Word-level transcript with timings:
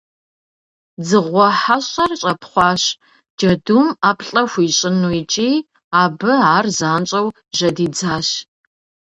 Дзыгъуэ 0.99 1.47
хьэщӀэр 1.59 2.11
щӀэпхъуащ, 2.19 2.83
джэдум 3.37 3.87
ӀэплӀэ 4.01 4.41
хуищӀыну 4.51 5.15
икӀи 5.21 5.49
абы 6.01 6.31
ар 6.55 6.65
занщӀэу 6.77 7.27
жьэдидзащ. 7.57 8.27